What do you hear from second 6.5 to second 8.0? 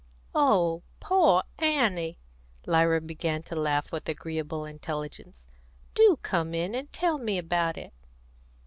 in and tell me about it!"